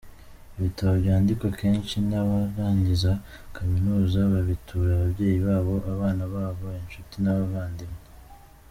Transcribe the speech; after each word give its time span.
Ibitabo 0.57 0.91
byandikwa 1.01 1.49
kenshi 1.59 1.95
n’abarangiza 2.09 3.11
Kaminuza 3.55 4.17
babitura 4.33 4.89
ababyeyi 4.95 5.39
babo, 5.47 5.75
abana 5.93 6.23
babo, 6.33 6.65
inshuti 6.81 7.15
n’abavandimwe. 7.23 7.99